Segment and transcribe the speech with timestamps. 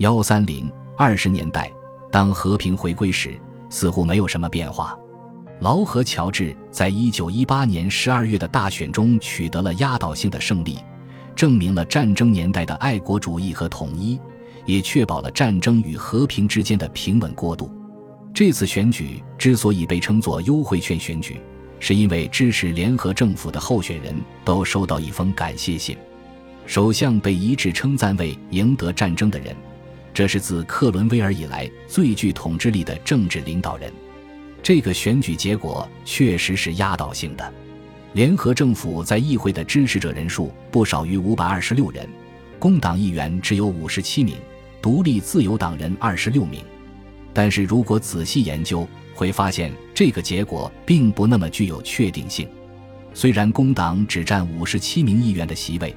[0.00, 1.70] 幺三零二十年代，
[2.10, 4.98] 当和平回归时，似乎没有什么变化。
[5.60, 10.78] 劳合乔治在一九一八年十二月的大选中取得了压倒性的胜利，
[11.36, 14.18] 证明了战争年代的爱国主义和统一，
[14.64, 17.70] 也确保了战争与和平之间的平稳过渡。
[18.32, 21.38] 这次选举之所以被称作优惠券选举，
[21.78, 24.14] 是因为支持联合政府的候选人
[24.46, 25.94] 都收到一封感谢信，
[26.64, 29.54] 首相被一致称赞为赢得战争的人。
[30.12, 33.92] 这是自克伦威尔以来最具统治力的政治领导人。
[34.62, 37.52] 这个选举结果确实是压倒性的。
[38.12, 42.08] 联合政府在议会的支持者人数不少于五百二十六人，
[42.58, 44.36] 工党议员只有五十七名，
[44.82, 46.62] 独立自由党人二十六名。
[47.32, 52.48] 但是如果仔细研究，会发现这个结果并不那么具有确定性。
[53.14, 55.94] 虽然工党只占五十七名议员的席位，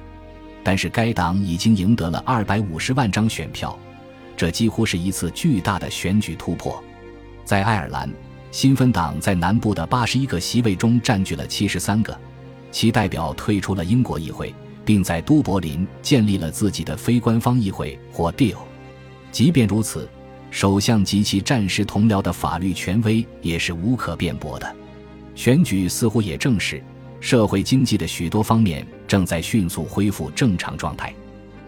[0.62, 3.76] 但是该党已经赢得了二百五十万张选票。
[4.36, 6.82] 这几乎是一次巨大的选举突破。
[7.44, 8.10] 在爱尔兰，
[8.50, 12.18] 新芬党在南部的八十一个席位中占据了七十三个，
[12.70, 14.54] 其代表退出了英国议会，
[14.84, 18.56] 并在都柏林建立了自己的非官方议会或 Deal。
[19.30, 20.08] 即便如此，
[20.50, 24.76] 首相及其战时同僚的法律权威也是无可辩驳的。
[25.34, 26.82] 选举似乎也证实，
[27.20, 31.12] 社会经济的许多方面正在迅速恢复正常状态。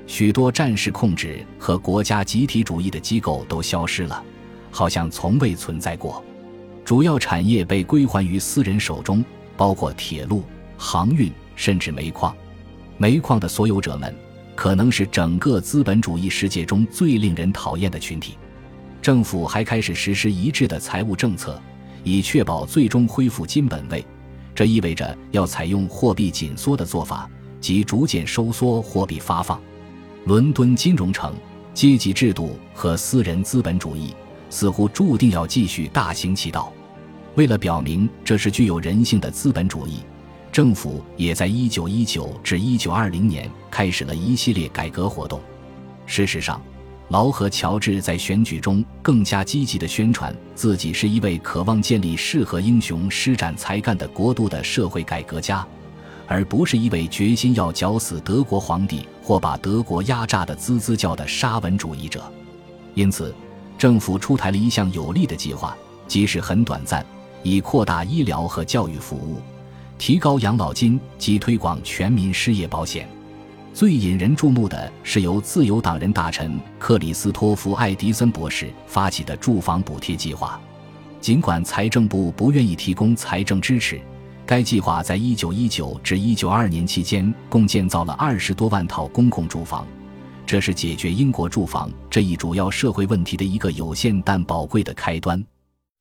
[0.06, 4.22] 许多战时控制和国家集体主义的机构都消失了，
[4.70, 6.24] 好像从未存在过。
[6.84, 9.24] 主要产业被归还于私人手中，
[9.56, 10.44] 包括铁路、
[10.78, 12.34] 航运，甚至煤矿。
[12.96, 14.14] 煤矿的所有者们
[14.54, 18.38] 可能是整个资本主义世界中最令人讨厌的群体。
[19.02, 21.60] 政府还开始实施一致的财务政策，
[22.04, 24.04] 以确保最终恢复金本位。
[24.54, 27.28] 这意味着要采用货币紧缩的做法，
[27.60, 29.60] 即逐渐收缩货币发放。
[30.26, 31.32] 伦敦金融城、
[31.72, 34.12] 阶级制度和私人资本主义
[34.50, 36.72] 似乎注定要继续大行其道。
[37.36, 40.00] 为了表明这是具有人性的资本主义，
[40.50, 45.40] 政府也在1919至1920年开始了一系列改革活动。
[46.06, 46.60] 事实上，
[47.10, 55.64] 劳和乔治在选举中更加积极地宣传自己是一位渴望建立适合英雄施展才干的国度的社会改革家。
[56.26, 62.22] 而不是一位决心要绞死德国皇帝或把德国压榨的滋滋叫的沙文主义者，
[62.94, 63.34] 因此，
[63.78, 65.76] 政府出台了一项有利的计划，
[66.08, 67.04] 即使很短暂，
[67.42, 69.40] 以扩大医疗和教育服务，
[69.98, 73.08] 提高养老金及推广全民失业保险。
[73.72, 80.58] 最引人注目的是由自由党人大臣克里斯托弗·爱迪森博士发起的住房补贴计划，
[81.20, 84.00] 尽管财政部不愿意提供财政支持。
[84.46, 89.84] 该计划在1919至1922年期间共建造了二十多万套公共住房，
[90.46, 95.44] 这是解决英国住房这一主要社会问题的一个有限但宝贵的开端。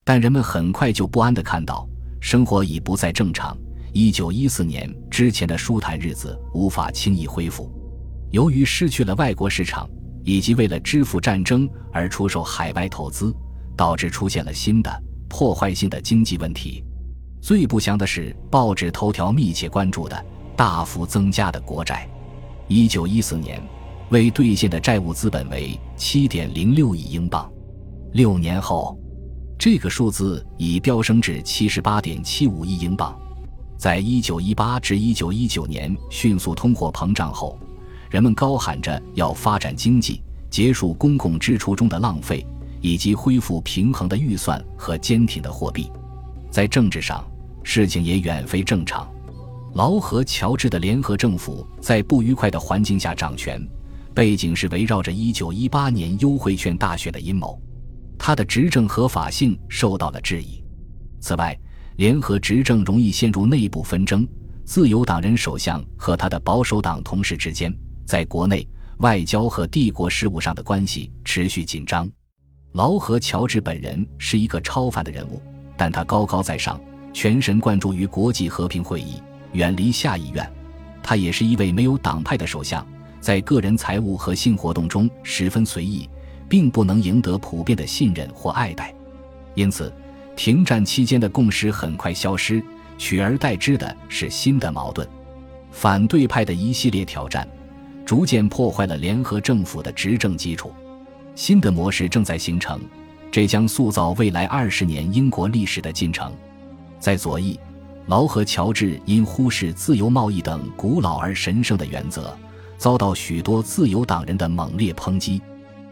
[0.03, 1.89] 但人们很快就不安地看到，
[2.21, 3.57] 生活已不再正常。
[3.93, 7.71] 1914年之前的舒坦日子无法轻易恢复，
[8.29, 9.89] 由于失去了外国市场，
[10.23, 13.35] 以及为了支付战争而出售海外投资，
[13.75, 16.83] 导致出现了新的破坏性的经济问题。
[17.45, 20.25] 最不祥的是，报纸头条密切关注的
[20.55, 22.09] 大幅增加的国债。
[22.67, 23.61] 一九一四年，
[24.09, 27.47] 未兑现的债务资本为七点零六亿英镑。
[28.13, 28.97] 六年后，
[29.59, 33.15] 这个数字已飙升至七十八点七五亿英镑。
[33.77, 37.59] 在一九一八至一九一九年迅速通货膨胀后，
[38.09, 40.19] 人们高喊着要发展经济、
[40.49, 42.43] 结束公共支出中的浪费，
[42.81, 45.91] 以及恢复平衡的预算和坚挺的货币。
[46.49, 47.23] 在政治上，
[47.65, 49.11] 事情也远非正常。
[49.73, 53.61] 劳和乔治的联合政府在不愉快的环境下掌权，
[54.13, 57.59] 背景是围绕着1918年优惠券大选的阴谋，
[58.17, 60.63] 他的执政合法性受到了质疑。
[61.19, 61.57] 此外，
[61.97, 64.25] 联合执政容易陷入内部纷争，
[64.63, 68.65] 自由党人首相和他的保守党同事之间在国内、
[68.99, 72.07] 外交和帝国事务上的关系持续紧张。
[72.73, 75.41] 劳和乔治本人是一个超凡的人物，
[75.75, 76.79] 但他高高在上。
[77.15, 79.23] 全神贯注于国际和平会议，
[79.53, 80.45] 远离下议院。
[81.01, 82.85] 他也是一位没有党派的首相，
[83.21, 86.09] 在个人财务和性活动中十分随意，
[86.49, 88.93] 并不能赢得普遍的信任或爱戴。
[89.53, 89.93] 因此，
[90.35, 92.61] 停战期间的共识很快消失，
[92.97, 95.07] 取而代之的是新的矛盾。
[95.71, 97.47] 反对派的一系列挑战，
[98.05, 100.73] 逐渐破坏了联合政府的执政基础。
[101.33, 102.77] 新的模式正在形成，
[103.31, 106.29] 这将塑造未来二十年英国历史的进程。
[107.05, 107.59] 在左翼，
[108.07, 112.35] 劳和乔治因忽视自由贸易等古老而神圣的原则，
[112.79, 115.39] 遭到许多自由党人的猛烈抨击。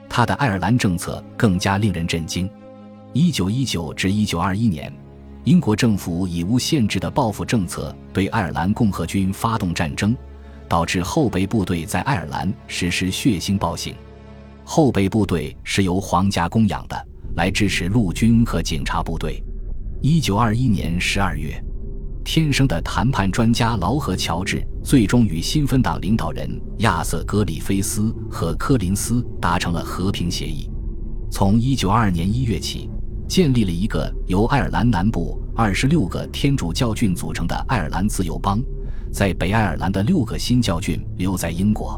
[0.09, 2.49] 他的爱尔兰政策更加令人震惊。
[3.13, 4.91] 一九一九至一九二一年，
[5.43, 10.17] 英国政府以无限制的报复政策对爱尔兰共和军发动战争，
[10.67, 13.93] 导致后备部队在爱尔兰实施血腥暴行。
[14.63, 19.39] 后备部队是由皇家供养的，来支持陆军和警察部队。
[20.05, 21.63] 一九二一年十二月，
[22.25, 30.69] 天生的谈判专家劳合乔治最终与新芬党领导人亚瑟·格里菲斯和柯林斯达成了和平协议。
[31.31, 32.89] 从一九二二年一月起，
[33.29, 38.61] 建立了一个由爱尔兰南部二十六个天主教郡组成的爱尔兰自由邦，
[39.09, 41.97] 在北爱尔兰的六个新教郡留在英国，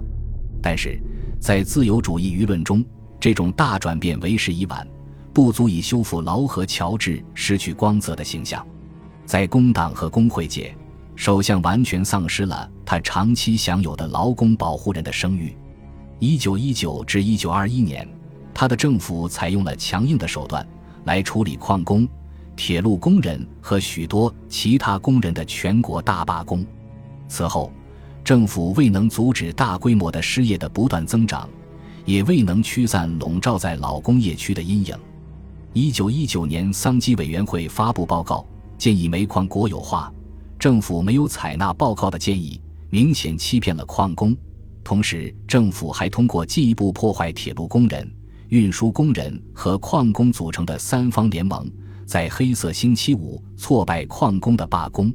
[0.62, 1.02] 但是。
[1.40, 2.86] 在自由主义舆论中，
[3.20, 4.88] 这种大转变为时已晚，
[5.36, 8.66] 不足以修复劳合乔治失去光泽的形象。
[9.26, 10.74] 在工党和工会界，
[11.14, 15.54] 首相完全丧失了他长期享有的劳工保护人的声誉。
[16.20, 18.08] 一九一九至一九二一年，
[18.54, 20.66] 他的政府采用了强硬的手段
[21.04, 22.08] 来处理矿工、
[22.56, 26.66] 铁路工人和许多其他工人的全国大罢工。
[27.28, 27.70] 此后。
[28.24, 31.48] 政府未能阻止大规模的失业的不断增长，
[32.06, 34.98] 也未能驱散笼罩在老工业区的阴影。
[35.78, 40.10] 一九一九年，桑基委员会发布报告，建议煤矿国有化。
[40.58, 44.34] 政府没有采纳报告的建议，明显欺骗了矿工。
[44.86, 48.10] 同时，政府还通过进一步破坏铁路工人、
[48.48, 51.70] 运输工人和矿工组成的三方联盟，
[52.06, 55.14] 在黑色星期五挫败矿工的罢工。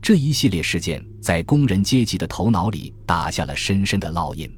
[0.00, 4.50] 这一系列事件在工人阶级的头脑里打下了深深的烙印。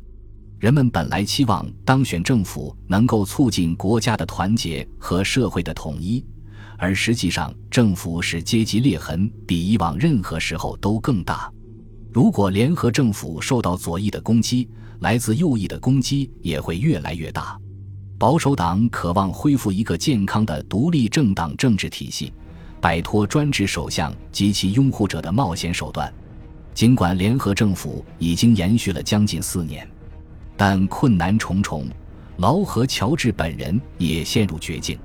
[0.63, 6.25] 人们本来期望当选政府能够促进国家的团结和社会的统一，
[6.79, 11.53] 而实际上，政府使阶级裂痕比以往任何时候都更大。
[12.13, 14.69] 如果联合政府受到左翼的攻击，
[15.01, 17.59] 来自右翼的攻击也会越来越大。
[18.17, 22.33] 保守党渴望恢复一个健康的独立政党政治体系。
[22.81, 26.13] 摆脱专制首相及其拥护者的冒险手段，
[26.73, 29.89] 尽管联合政府已经延续了将近四年，
[30.57, 31.87] 但困难重重。
[32.39, 34.99] 劳合乔治本人也陷入绝境。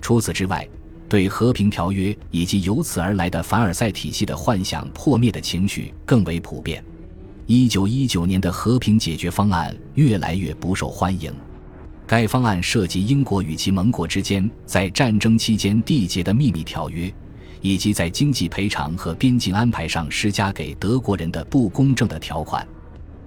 [0.00, 0.66] 除此之外，
[1.08, 6.82] 对和平条约以及由此而来的凡尔赛体系的幻想破灭的情绪更为普遍。
[7.46, 11.34] 一九一九年的和平解决方案越来越不受欢迎。
[12.06, 17.12] 该方案涉及英国与其盟国之间在战争期间缔结的秘密条约，
[17.60, 22.66] 以及在经济赔偿和边境安排上施加给德国人的不公正的条款。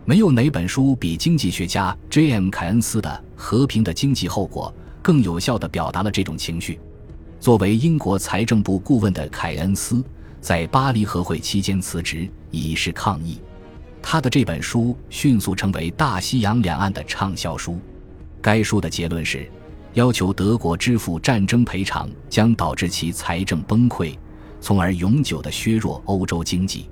[0.06, 2.50] 没有哪本书比经济学家 J.M.
[2.50, 3.10] 凯恩斯的
[3.40, 6.78] 《和平的经济后果》更有效地表达了这种情绪。
[7.40, 10.04] 作为英国财政部顾问的凯恩斯，
[10.42, 13.40] 在巴黎和会期间辞职，以示抗议。
[14.02, 17.80] 他的这本书迅速成为大西洋两岸的畅销书。
[18.42, 19.50] 该书的结论是，
[19.94, 24.14] 要求德国支付战争赔偿将导致其财政崩溃，
[24.60, 26.90] 从而永久地削弱欧洲经济。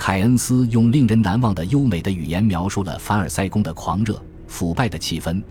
[0.00, 5.42] 凯恩斯用令人难忘的优美的语言描述了凡尔赛宫的狂热、腐败的气氛。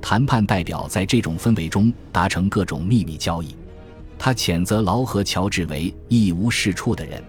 [0.00, 3.56] 谈判代表在这种氛围中达成各种秘密交易。
[4.16, 7.20] 他谴责劳合乔治为一无是处的人。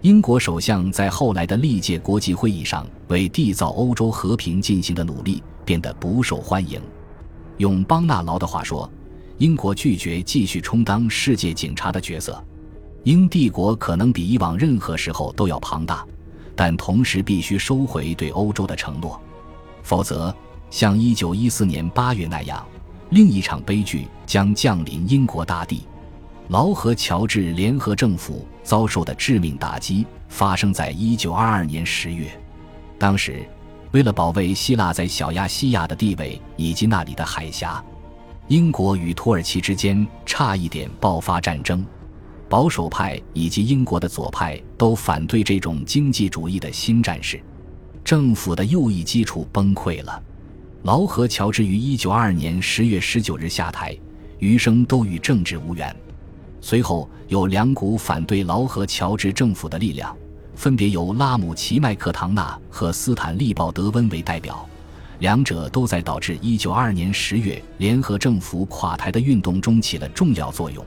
[0.00, 6.80] 英国首相在后来的历届国际会议上为缔造欧洲和平进行的努力变得不受欢迎。
[7.58, 8.90] 用邦纳劳的话说，
[9.36, 12.42] 英国拒绝继续充当世界警察的角色。
[13.04, 16.04] 英帝国可能比以往任何时候都要庞大，
[16.56, 19.20] 但同时必须收回对欧洲的承诺，
[19.82, 20.34] 否则，
[20.70, 22.66] 像1914年8月那样，
[23.10, 25.86] 另一场悲剧将降临英国大地。
[26.48, 32.40] 劳合乔治联合政府遭受的致命打击发生在1922年10月，
[32.98, 33.46] 当时。
[33.92, 37.82] 为了保卫希腊在小亚细亚的地位以及那里的海峡，
[38.48, 41.86] 英国与土耳其之间差一点爆发战争。
[42.48, 47.40] 保守派以及英国的左派都反对这种经济主义的新战士，
[48.04, 50.22] 政府的右翼基础崩溃了。
[50.82, 53.96] 劳合乔治于1922年10月19日下台，
[54.38, 55.94] 余生都与政治无缘。
[56.60, 60.16] 随后有两股反对劳合乔治政府的力量。
[60.54, 64.66] 分别由拉姆齐麦克唐纳和斯坦利鲍德温为代表，
[65.18, 70.82] 两者都在导致1922年10月联合政府垮台的运动中起了重要作用。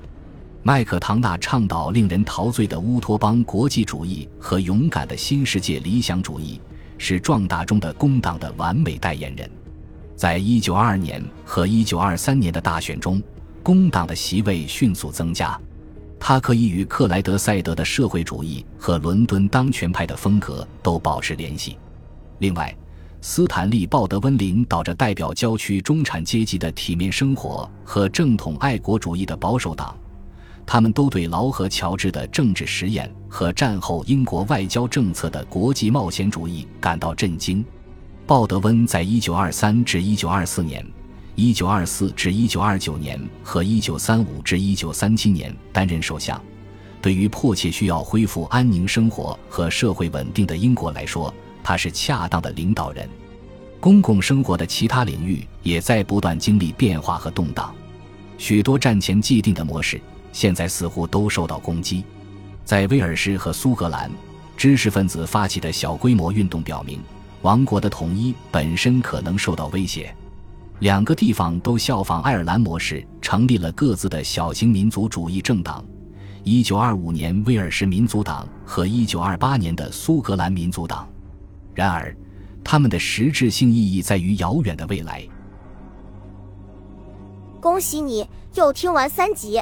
[0.61, 6.59] 麦克唐纳倡导令人陶醉的乌托邦国际主义和勇敢的新世界理想主义，
[6.97, 9.49] 是壮大中的工党的完美代言人。
[10.17, 13.23] 在1922年和1923年的大选中，
[13.63, 15.57] 工党的席位迅速增加。
[16.19, 21.77] 他可以与克莱德赛德的社会主义和伦敦当权派的风格都保持联系。
[22.39, 22.75] 另外，
[23.21, 29.97] 斯坦利·鲍德温领导着代表郊区中产阶级的体面生活和正统爱国主义的保守党，
[30.71, 37.65] 他们都对劳和乔治的政治实验和战后英国外交政策的国际冒险主义感到震惊。
[38.27, 40.85] 鲍德温在1923至1924年、
[41.37, 46.39] 1924至1929年和1935至1937年担任首相，
[47.01, 51.33] 对于迫切需要恢复安宁生活和社会稳定的英国来说。
[51.63, 53.09] 他是恰当的领导人，
[53.79, 57.73] 公共生活的其他领域也在不断经历变化和动荡，
[58.37, 59.99] 许多战前既定的模式
[60.31, 62.03] 现在似乎都受到攻击。
[62.63, 64.11] 在威尔士和苏格兰，
[64.55, 67.01] 知识分子发起的小规模运动表明，
[67.41, 70.15] 王国的统一本身可能受到威胁。
[70.79, 75.83] 两个地方都效仿爱尔兰模式，成立了各自的小型民族主义政党。
[76.43, 81.07] 一九二五年，威尔士民族党和一九二八年的苏格兰民族党。
[81.73, 82.15] 然而，
[82.63, 85.21] 他们的实质性意义在于遥远的未来。
[87.59, 89.61] 恭喜你又听完三集，